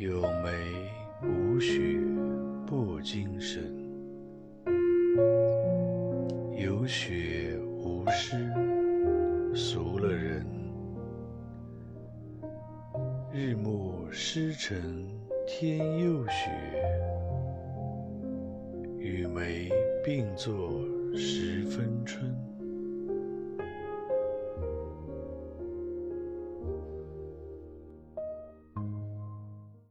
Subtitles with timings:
[0.00, 0.50] 有梅
[1.28, 1.78] 无雪
[2.66, 3.62] 不精神，
[6.56, 8.50] 有雪无诗
[9.54, 10.46] 俗了人。
[13.30, 15.06] 日暮诗沉
[15.46, 16.50] 天又雪，
[18.96, 19.68] 与梅
[20.02, 20.80] 并作
[21.14, 22.29] 十分春。